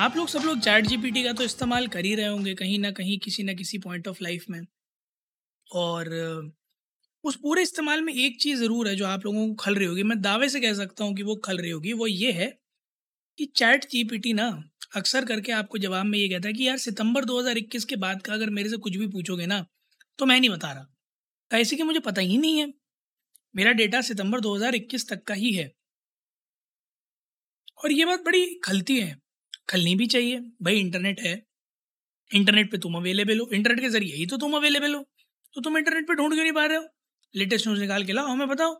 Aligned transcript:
आप 0.00 0.16
लोग 0.16 0.28
सब 0.28 0.40
लोग 0.40 0.60
चैट 0.60 0.86
जीपीटी 0.86 1.22
का 1.24 1.32
तो 1.32 1.42
इस्तेमाल 1.42 1.86
कर 1.88 2.04
ही 2.04 2.14
रहे 2.14 2.26
होंगे 2.26 2.54
कहीं 2.54 2.78
ना 2.78 2.90
कहीं 2.90 3.18
किसी 3.18 3.42
ना 3.42 3.52
किसी 3.52 3.78
पॉइंट 3.78 4.08
ऑफ़ 4.08 4.18
लाइफ 4.22 4.44
में। 4.50 4.60
और 5.70 6.08
उस 7.24 7.36
पूरे 7.36 7.62
इस्तेमाल 7.62 8.02
में 8.02 8.12
एक 8.14 8.40
चीज़ 8.42 8.60
ज़रूर 8.60 8.88
है 8.88 8.94
जो 8.96 9.06
आप 9.06 9.24
लोगों 9.24 9.46
को 9.48 9.54
खल 9.54 9.74
रही 9.74 9.86
होगी। 9.86 10.02
मैं 10.02 10.20
दावे 10.22 10.48
से 10.48 10.60
कह 10.60 10.74
सकता 10.74 11.04
हूँ 11.04 11.14
कि 11.14 11.22
वो 11.22 11.36
खल 11.36 11.58
रही 11.58 11.70
होगी। 11.70 11.92
वो 11.92 12.06
ये 12.06 12.32
है 12.32 12.46
कि 13.38 13.46
चैट 13.56 13.84
जीपीटी 13.84 14.32
ना 14.32 14.48
अक्सर 14.96 15.24
करके 15.24 15.52
आपको 15.52 15.78
जवाब 15.78 16.06
में 16.06 16.18
ये 16.18 16.28
कहता 16.28 16.48
है 16.48 16.54
कि 16.54 16.68
यार 16.68 16.78
सितंबर 16.78 17.24
2021 17.24 17.84
के 17.84 17.96
बाद 17.96 18.22
का 18.22 18.34
अगर 18.34 18.50
मेरे 18.50 18.70
से 18.70 18.76
कुछ 18.78 18.96
भी 18.96 19.06
पूछोगे 19.08 19.46
ना 19.46 19.64
तो 20.18 20.26
मैं 20.26 20.40
नहीं 20.40 20.50
बता 20.50 20.72
रहा। 20.72 21.10
ऐसे 21.50 21.76
कि 21.76 21.82
मुझे 21.82 22.00
पता 22.00 22.20
ही 22.22 22.38
नहीं 22.38 22.58
है। 22.60 22.72
मेरा 23.54 23.72
डेटा 23.72 24.00
सितंबर 24.02 24.40
2021 24.40 25.08
तक 25.10 25.24
का 25.24 25.34
ही 25.34 25.52
है। 25.54 25.70
और 27.78 27.92
ये 27.92 28.04
बात 28.04 28.24
बड़ी 28.24 28.44
खलती 28.64 29.00
है। 29.00 29.14
खलनी 29.70 29.94
भी 29.94 30.06
चाहिए। 30.06 30.40
भाई 30.62 30.80
इंटरनेट 30.80 31.20
है। 31.20 31.34
इंटरनेट 32.30 32.70
पे 32.72 32.78
तुम 32.78 32.94
अवेलेबल 32.96 33.38
हो। 33.40 33.48
इंटरनेट 33.54 33.80
के 33.80 33.88
ज़रिए 33.88 34.14
ही 34.16 34.26
तो 34.26 34.36
तुम 34.36 34.54
अवेलेबल 34.56 34.94
हो। 34.94 35.02
तो 35.54 35.60
तुम 35.60 35.78
इंटरनेट 35.78 36.08
पे 36.08 36.14
ढूंढ 36.14 36.32
क्यों 36.32 36.44
नहीं 36.44 36.52
पा 36.52 36.64
रहे 36.66 36.78
हो? 36.78 36.86
लेटेस्ट 37.34 37.66
न्यूज़ 37.66 37.80
निकाल 37.80 38.04
के 38.04 38.12
लाओ, 38.12 38.26
हमें 38.26 38.48
बताओ। 38.48 38.74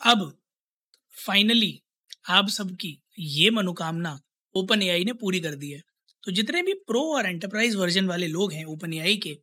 अब 0.00 0.38
फाइनली 1.26 1.82
आप 2.28 2.48
सबकी 2.48 2.98
ये 3.18 3.50
मनोकामना 3.50 4.18
ओपन 4.54 4.82
एआई 4.82 5.04
ने 5.04 5.12
पूरी 5.12 5.40
कर 5.40 5.54
दी 5.54 5.70
है। 5.70 5.82
तो 6.24 6.32
जितने 6.32 6.62
भी 6.62 6.74
प्रो 6.74 7.02
और 7.16 7.26
एंटरप्राइज 7.26 7.74
वर्जन 7.76 8.06
वाले 8.06 8.26
लोग 8.26 8.52
हैं 8.52 8.64
ओपन 8.64 8.92
एआई 8.94 9.16
के, 9.16 9.38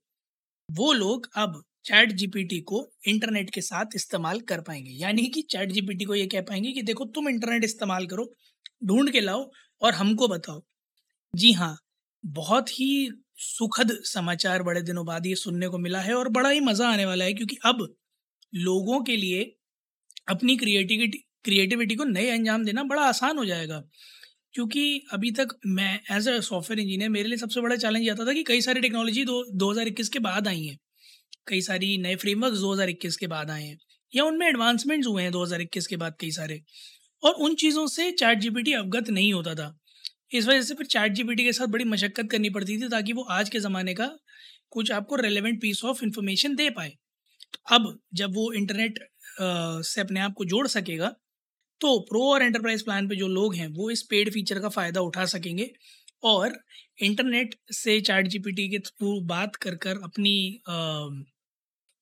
वो 0.72 0.94
लोग 0.94 1.30
अब 1.36 1.64
चैट 1.86 2.12
जीपीटी 2.12 2.60
को 2.62 2.92
इंटरनेट 3.08 3.50
के 3.50 3.62
साथ 3.62 3.96
इस्तेमाल 3.96 4.40
कर 4.42 4.62
पाएँगे। 4.62 4.92
यानी 4.92 5.28
कि 5.28 5.42
चैट 5.42 5.72
जीपीटी 5.72 6.06
को 6.06 6.16
ये 6.16 6.28
कह 6.28 6.42
पाएँगे 6.42 6.72
कि 6.72 6.82
देखो, 6.82 7.06
तुम 7.06 7.30
इंटरनेट 7.30 7.64
इस्तेमाल 7.64 8.08
करो। 8.08 8.34
ढूंढ 8.82 9.10
के 9.12 9.20
लाओ 9.22 9.50
और 9.82 9.94
हमको 9.94 10.28
बताओ। 10.28 10.62
जी 11.34 11.52
हाँ 11.54 11.76
बहुत 12.24 12.70
ही 12.72 13.10
सुखद 13.40 13.92
समाचार 14.06 14.64
बड़े 14.64 14.82
दिनों 14.82 15.06
बाद 15.06 15.26
ये 15.26 15.36
सुनने 15.38 15.68
को 15.68 15.78
मिला 15.80 16.00
है 16.02 16.14
और 16.14 16.30
बड़ा 16.32 16.50
ही 16.50 16.60
मज़ा 16.62 16.90
आने 16.90 17.06
वाला 17.06 17.26
है 17.26 17.34
क्योंकि 17.34 17.58
अब 17.66 17.88
लोगों 18.54 19.02
के 19.04 19.16
लिए 19.18 19.44
अपनी 20.30 20.58
क्रिएटिविटी 20.58 21.24
क्रिएटिविटी 21.46 21.96
को 21.96 22.04
नए 22.06 22.30
अंजाम 22.30 22.66
देना 22.66 22.84
बड़ा 22.86 23.02
आसान 23.04 23.38
हो 23.38 23.46
जाएगा। 23.46 23.82
क्योंकि 24.54 24.84
अभी 25.14 25.32
तक 25.32 25.56
मैं 25.68 25.94
एज 26.12 26.28
अ 26.30 26.40
सॉफ्टवेयर 26.42 26.80
इंजीनियर 26.80 27.10
मेरे 27.10 27.30
लिए 27.30 27.38
सबसे 27.38 27.62
बड़ा 27.62 27.76
चैलेंज 27.76 28.10
आता 28.10 28.26
था 28.26 28.34
कि 28.34 28.44
कई 28.44 28.62
सारी 28.62 28.82
टेक्नोलॉजी 28.82 29.24
दो 29.26 29.44
दो 29.56 29.74
के 30.14 30.20
बाद 30.20 30.48
आई 30.48 30.64
हैं। 30.64 30.78
कई 31.48 31.62
सारी 31.62 31.98
नए 31.98 32.16
फ्रेमवर्क 32.16 32.54
दो 32.56 32.74
हज़ार 32.74 32.90
इक्कीस 32.90 33.18
के 33.18 33.28
बाद 33.28 33.50
आए 33.50 33.64
हैं 33.64 33.78
या 34.14 34.24
उनमें 34.26 34.48
एडवांसमेंट्स 34.48 35.08
हुए 35.08 35.24
हैं 35.24 35.32
दो 35.32 35.44
हज़ार 35.44 35.62
इक्कीस 35.62 35.88
के 35.88 35.98
बाद 35.98 36.16
कई 36.20 36.32
सारे। 36.32 36.62
और 37.24 37.34
उन 37.40 37.56
चीज़ों 37.56 37.86
से 37.90 38.12
चैट 38.14 38.40
जीपीटी 38.40 38.74
अवगत 38.74 39.10
नहीं 39.12 39.34
होता 39.34 39.56
था। 39.56 39.76
इस 40.34 40.48
वजह 40.48 40.62
से 40.64 40.74
फिर 40.76 40.86
चैट 40.88 41.14
जीपीटी 41.14 41.44
के 41.44 41.54
साथ 41.54 41.68
बड़ी 41.70 41.86
मशक्क़त 41.86 42.30
करनी 42.32 42.50
पड़ती 42.52 42.78
थी 42.82 42.88
ताकि 42.90 43.14
वो 43.14 43.24
आज 43.32 43.50
के 43.50 43.60
ज़माने 43.62 43.94
का 43.96 44.10
कुछ 44.72 44.92
आपको 44.92 45.16
रेलिवेंट 45.18 45.62
पीस 45.62 45.84
ऑफ़ 45.86 46.04
इंफॉर्मेशन 46.06 46.56
दे 46.56 46.70
पाए। 46.72 46.90
तो 47.54 47.76
अब 47.76 47.98
जब 48.16 48.36
वो 48.36 48.52
इंटरनेट 48.54 49.00
से 49.86 50.02
अपने 50.02 50.20
आप 50.22 50.34
को 50.38 50.46
जोड़ 50.48 50.68
सकेगा 50.70 51.14
तो 51.82 52.00
प्रो 52.02 52.22
और 52.26 52.44
एंटरप्राइज 52.44 52.84
प्लान 52.84 53.08
पे 53.10 53.16
जो 53.16 53.28
लोग 53.30 53.56
हैं, 53.56 53.68
वो 53.70 53.90
इस 53.92 54.02
पेड 54.10 54.32
फीचर 54.34 54.60
का 54.62 54.70
फ़ायदा 54.70 55.02
उठा 55.04 55.26
सकेंगे 55.28 55.70
और 56.26 56.58
इंटरनेट 57.04 57.56
से 57.74 58.00
चैट 58.02 58.28
जीपीटी 58.28 58.70
के 58.70 58.80
थ्रू 58.82 59.20
बात 59.28 59.56
कर 59.58 59.76
कर 59.86 60.02
अपनी 60.04 60.36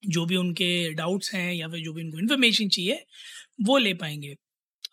जो 0.04 0.26
भी 0.26 0.36
उनके 0.38 0.70
डाउट्स 0.96 1.34
हैं 1.34 1.54
या 1.54 1.68
फिर 1.70 1.82
जो 1.82 1.94
भी 1.94 2.04
उनको 2.04 2.20
इन्फॉर्मेशन 2.20 2.70
चाहिए, 2.70 3.04
वो 3.62 3.78
ले 3.80 3.94
पाएँगे। 3.96 4.36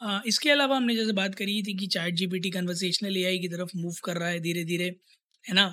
आ, 0.00 0.20
इसके 0.26 0.50
अलावा 0.50 0.76
हमने 0.76 0.94
जैसे 0.96 1.12
बात 1.12 1.34
करी 1.34 1.62
थी 1.62 1.74
कि 1.78 1.86
चैट 1.88 2.14
जीपीटी 2.14 2.50
कन्वर्सेशनल 2.50 3.16
एआई 3.16 3.38
की 3.38 3.48
तरफ़ 3.48 3.70
मूव 3.76 3.94
कर 4.04 4.16
रहा 4.16 4.28
है 4.28 4.40
धीरे 4.40 4.64
धीरे 4.64 4.84
है 5.44 5.54
ना? 5.54 5.68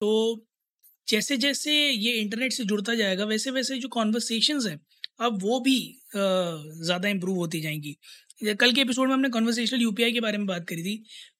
तो 0.00 0.46
जैसे 1.08 1.36
जैसे 1.36 1.72
ये 1.90 2.12
इंटरनेट 2.14 2.52
से 2.52 2.64
जुड़ता 2.64 2.94
जाएगा 2.94 3.24
वैसे 3.26 3.50
वैसे 3.50 3.78
जो 3.78 3.88
कॉन्वर्सेशंस 3.90 4.66
हैं 4.66 4.80
अब 5.20 5.38
वो 5.42 5.58
भी 5.60 5.78
ज़्यादा 6.16 7.08
इम्प्रूव 7.08 7.36
होती 7.36 7.60
जाएँगी। 7.60 7.96
कल 8.54 8.72
के 8.72 8.80
एपिसोड 8.80 9.08
में 9.08 9.14
हमने 9.14 9.28
कन्वर्सेशनल 9.30 9.80
यूपीआई 9.82 10.12
के 10.12 10.20
बारे 10.20 10.38
में 10.38 10.46
बात 10.46 10.66
करी 10.68 10.82
थी। 10.84 10.96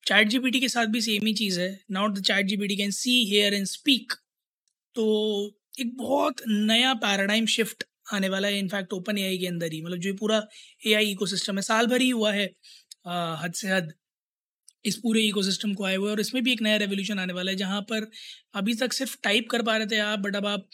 चैट 0.07 0.27
जीपीटी 0.29 0.59
के 0.59 0.69
साथ 0.69 0.85
भी 0.87 1.01
सेम 1.01 1.25
ही 1.27 1.33
चीज़ 1.35 1.59
है। 1.61 1.69
Not 1.91 2.17
the 2.17 2.23
ChatGPT 2.47 2.75
can 2.77 2.91
see 2.93 3.23
hear 3.31 3.53
and 3.53 3.65
speak 3.67 4.13
तो 4.95 5.05
एक 5.79 5.95
बहुत 5.97 6.41
नया 6.47 6.93
पैराडाइम 6.95 7.45
शिफ्ट 7.47 7.83
आने 8.13 8.29
वाला 8.29 8.47
है। 8.47 8.59
इनफैक्ट 8.59 8.93
ओपन 8.93 9.17
एआई 9.17 9.37
के 9.37 9.47
अंदर 9.47 9.73
ही। 9.73 9.81
मतलब 9.81 9.97
जो 9.97 10.13
पूरा 10.13 10.41
ए 10.87 10.93
आई 10.93 11.15
सिस्टम 11.23 11.55
है 11.55 11.61
साल 11.61 11.87
भर 11.87 12.01
ही 12.01 12.09
हुआ 12.09 12.31
है 12.33 12.49
आ, 13.07 13.35
हद 13.35 13.53
से 13.53 13.67
हद 13.67 13.93
इस 14.85 14.95
पूरे 14.95 15.21
इकोसिस्टम 15.21 15.73
को 15.73 15.83
आए 15.85 15.95
हुए 15.95 16.11
और 16.11 16.19
इसमें 16.19 16.43
भी 16.43 16.51
एक 16.51 16.61
नया 16.61 16.77
रेवोल्यूशन 16.77 17.19
आने 17.19 17.33
वाला 17.33 17.51
है 17.51 17.57
जहाँ 17.57 17.81
पर 17.81 18.09
अभी 18.55 18.73
तक 18.75 18.93
सिर्फ़ 18.93 19.17
टाइप 19.23 19.47
कर 19.51 19.61
पा 19.63 19.77
रहे 19.77 19.87
थे 19.87 19.97
आप 19.97 20.19
बट 20.19 20.35
अब 20.35 20.45
आप 20.47 20.67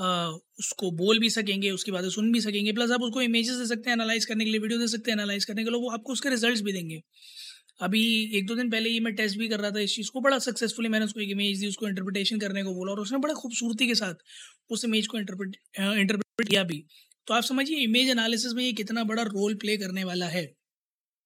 आ, 0.00 0.26
उसको 0.58 0.90
बोल 0.90 1.18
भी 1.18 1.30
सकेंगे 1.30 1.70
उसकी 1.70 1.90
बातें 1.90 2.08
सुन 2.10 2.32
भी 2.32 2.40
सकेंगे 2.40 2.72
प्लस 2.72 2.90
आप 2.90 3.02
उसको 3.02 3.22
इमेजेस 3.22 3.56
दे 3.56 3.66
सकते 3.66 3.90
हैं 3.90 3.96
एनालाइज 3.96 4.24
करने 4.24 4.44
के 4.44 4.50
लिए 4.50 4.60
वीडियो 4.60 4.80
दे 4.80 4.88
सकते 4.88 5.10
हैं 5.10 5.18
एनालाइज 5.18 5.44
करने 5.44 5.64
के 5.64 5.70
लिए 5.70 5.80
वो 5.80 5.90
आपको 5.90 6.12
उसके 6.12 6.28
रिजल्ट्स 6.28 6.62
भी 6.62 6.72
देंगे। 6.72 7.02
अभी 7.80 8.02
एक 8.38 8.46
दो 8.46 8.54
दिन 8.54 8.70
पहले 8.70 8.90
ही 8.90 9.00
मैं 9.00 9.14
टेस्ट 9.14 9.38
भी 9.38 9.48
कर 9.48 9.60
रहा 9.60 9.70
था 9.70 9.80
इस 9.80 9.94
चीज़ 9.96 10.10
को 10.10 10.20
बड़ा 10.20 10.38
सक्सेसफुली 10.38 10.88
मैंने 10.88 11.04
उसको 11.04 11.20
एक 11.20 11.30
इमेज 11.30 11.60
दी 11.60 11.68
उसको 11.68 11.88
इंटरप्रिटेशन 11.88 12.38
करने 12.38 12.62
को 12.64 12.74
बोला 12.74 12.92
और 12.92 13.00
उसने 13.00 13.18
बड़ा 13.18 13.34
खूबसूरती 13.34 13.86
के 13.86 13.94
साथ 13.94 14.14
उस 14.70 14.84
इमेज 14.84 15.06
को 15.06 15.18
इंटरप्रिट 15.18 15.56
इंटरप्रिट 15.80 16.31
किया 16.44 16.62
भी। 16.64 16.84
तो 17.26 17.34
आप 17.34 17.42
समझिए 17.44 17.78
इमेज 17.78 18.08
एनालिसिस 18.10 18.52
में 18.52 18.64
ये 18.64 18.72
कितना 18.72 19.04
बड़ा 19.04 19.22
रोल 19.24 19.54
प्ले 19.54 19.76
करने 19.76 20.04
वाला 20.04 20.26
है। 20.26 20.44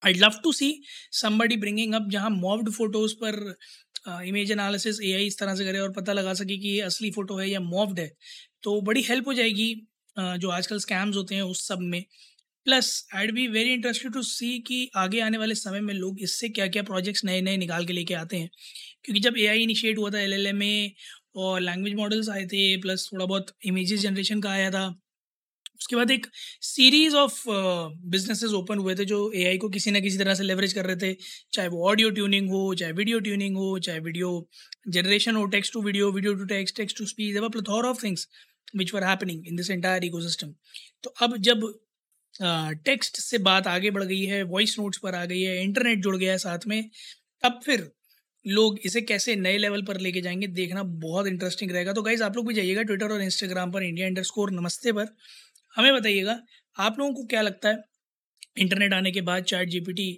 I 0.03 0.15
love 0.15 0.41
to 0.43 0.53
see 0.53 0.69
somebody 1.13 1.57
bringing 1.57 1.95
up 1.95 2.09
जहाँ 2.11 2.31
मॉव्ड 2.31 2.71
फ़ोटोज़ 2.71 3.15
पर 3.23 3.55
इमेज 4.25 4.51
एनालिसिस 4.53 5.01
एआई 5.03 5.27
इस 5.27 5.39
तरह 5.39 5.55
से 5.57 5.65
करे 5.65 5.79
और 5.79 5.93
पता 5.93 6.13
लगा 6.13 6.35
सके 6.35 6.57
कि 6.59 6.69
ये 6.69 6.81
असली 6.81 7.11
फ़ोटो 7.11 7.37
है 7.37 7.49
या 7.51 7.61
मॉव्ड 7.61 8.01
है। 8.01 8.11
तो 8.63 8.81
बड़ी 8.81 9.03
हेल्प 9.03 9.29
हो 9.29 9.35
जाएगी 9.35 9.75
uh, 10.17 10.37
जो 10.37 10.51
आजकल 10.51 10.79
स्कैम्स 10.79 11.17
होते 11.17 11.35
हैं 11.35 11.43
उस 11.43 11.67
सब 11.69 11.79
में। 11.83 12.05
Plus 12.67 13.07
I 13.15 13.27
be 13.29 13.47
very 13.49 13.73
interested 13.73 14.13
to 14.13 14.23
see 14.23 14.59
कि 14.59 14.89
आगे 14.97 15.21
आने 15.21 15.39
वाले 15.39 15.55
समय 15.55 15.81
में 15.81 15.93
लोग 15.95 16.21
इससे 16.23 16.49
क्या 16.49 16.67
क्या 16.67 16.83
प्रोजेक्ट्स 16.83 17.25
नए 17.25 17.41
नए 17.41 17.57
निकाल 17.57 17.85
के 17.87 17.93
लेके 17.93 18.15
आते 18.15 18.37
हैं। 18.37 18.51
क्योंकि 19.05 19.21
जब 19.21 19.39
ए 19.39 19.47
आई 19.47 19.63
इनिशिएट 19.63 19.99
हुआ 19.99 20.11
था 20.11 20.21
एल 20.21 20.33
एल 20.33 20.47
एम 20.47 20.63
ए 20.63 20.93
और 21.37 21.61
लैंग्वेज 21.61 21.95
मॉडल्स 21.95 22.29
आए 22.29 22.45
थे 22.47 22.77
प्लस 22.81 23.09
थोड़ा 23.13 23.25
बहुत 23.25 23.53
इमेजेस 23.65 24.01
जनरेशन 24.01 24.41
का 24.41 24.51
आया 24.51 24.71
था 24.71 24.87
उसके 25.81 25.97
बाद 25.97 26.11
एक 26.11 26.27
सीरीज़ 26.63 27.17
ऑफ़ 27.17 27.43
बिजनेसेस 27.49 28.53
ओपन 28.55 28.79
हुए 28.79 28.95
थे 28.95 29.05
जो 29.05 29.21
एआई 29.37 29.59
को 29.59 29.69
किसी 29.69 29.91
ना 29.91 30.01
किसी 30.01 30.19
तरह 30.19 30.35
से 30.35 30.43
लेवरेज 30.43 30.73
कर 30.73 30.87
रहे 30.87 30.97
थे। 30.97 31.17
चाहे 31.53 31.69
वो 31.69 31.89
ऑडियो 31.89 32.11
ट्यूनिंग 32.11 32.51
हो, 32.51 32.75
चाहे 32.75 32.93
वीडियो 32.93 33.21
ट्यूनिंग 33.21 33.57
हो, 33.57 33.79
चाहे 33.79 34.01
वीडियो 34.01 34.49
जनरेशन 34.89 35.37
हो 35.37 35.45
text 35.47 35.73
to 35.73 35.83
video 35.83 36.11
video 36.13 36.35
to 36.35 36.45
text 36.47 36.77
text 36.77 36.99
to 36.99 37.07
speech 37.07 37.39
plethora 37.53 37.87
of 37.87 38.05
things 38.05 38.29
which 38.77 38.95
were 38.95 39.05
happening 39.05 39.47
in 39.49 39.57
this 39.57 39.71
entire 39.71 40.05
ecosystem 40.05 40.55
तो 41.05 41.15
अब 41.23 41.37
जब 41.41 41.73
टेक्स्ट 42.85 43.17
से 43.21 43.39
बात 43.41 43.67
आगे 43.67 43.91
बढ़ 43.91 44.03
गई 44.05 44.25
है 44.25 44.43
वॉइस 44.45 44.79
नोट्स 44.79 44.99
पर 45.03 45.15
आ 45.15 45.25
गई 45.25 45.41
है 45.43 45.63
इंटरनेट 45.63 46.03
जुड़ 46.03 46.17
गया 46.17 46.33
है 46.33 46.39
साथ 46.39 46.67
में, 46.67 46.91
तब 47.43 47.61
फिर 47.65 47.91
लोग 48.45 48.79
इसे 48.85 49.01
कैसे 49.03 49.35
नए 49.37 49.57
लेवल 49.59 49.83
पर 49.83 50.01
लेके 50.01 50.21
जाएँगे, 50.21 50.47
देखना 50.49 50.83
बहुत 50.83 51.27
इंटरेस्टिंग 51.27 51.71
रहेगा। 51.71 51.93
तो 51.93 52.03
गाइज़ 52.03 52.23
आप 52.23 52.37
लोग 52.37 52.47
भी 52.49 52.55
जाइएगा 52.55 52.83
ट्विटर 52.83 53.13
और 53.13 53.23
इंस्टाग्राम 53.23 53.73
पर 53.73 53.83
इंडिया 53.83 54.07
इंडर 54.07 54.23
स्कोर 54.23 54.51
नमस्ते 54.51 54.93
पर। 54.93 55.07
हमें 55.77 55.93
बताइएगा, 55.95 56.41
आप 56.77 56.99
लोगों 56.99 57.13
को 57.15 57.25
क्या 57.27 57.43
लगता 57.43 57.69
है? 57.69 57.85
इंटरनेट 58.59 58.93
आने 58.95 59.11
के 59.13 59.21
बाद 59.23 59.45
चैट 59.45 59.69
जीपीटी 59.69 60.11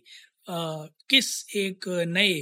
किस 0.49 1.29
एक 1.57 1.89
नए 2.09 2.41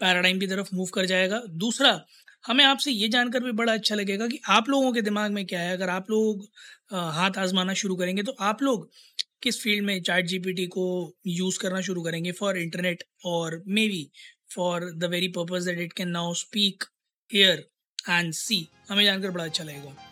पैराडाइम 0.00 0.38
की 0.40 0.46
तरफ़ 0.46 0.74
मूव 0.74 0.88
कर 0.94 1.06
जाएगा? 1.06 1.42
दूसरा, 1.48 2.00
हमें 2.44 2.64
आपसे 2.64 2.90
ये 2.92 3.08
जानकर 3.08 3.40
भी 3.40 3.52
बड़ा 3.52 3.72
अच्छा 3.72 3.94
लगेगा 3.94 4.26
कि 4.28 4.40
आप 4.50 4.68
लोगों 4.68 4.92
के 4.92 5.02
दिमाग 5.02 5.30
में 5.32 5.44
क्या 5.46 5.60
है? 5.60 5.72
अगर 5.72 5.88
आप 5.90 6.10
लोग 6.10 6.44
हाथ 6.92 7.38
आजमाना 7.38 7.74
शुरू 7.74 7.96
करेंगे 7.96 8.22
तो 8.22 8.32
आप 8.42 8.62
लोग 8.62 8.90
किस 9.42 9.60
फ़ील्ड 9.62 9.84
में 9.86 10.00
चैट 10.02 10.26
जीपीटी 10.26 10.66
को 10.68 10.86
यूज़ 11.28 11.58
करना 11.58 11.80
शुरू 11.80 12.02
करेंगे? 12.02 12.32
फॉर 12.32 12.58
इंटरनेट 12.58 13.04
और 13.24 13.62
may 13.68 13.86
be 13.88 14.10
for 14.54 14.90
the 14.92 15.10
very 15.10 15.28
purpose 15.30 15.66
that 15.66 15.78
it 15.80 15.92
can 15.92 16.08
now 16.10 16.34
speak, 16.34 16.84
hear 17.30 17.68
and 18.10 18.32
see. 18.34 18.66
हमें 18.90 19.04
जानकर 19.04 19.30
बड़ा 19.30 19.44
अच्छा 19.44 19.64
लगेगा। 19.64 20.11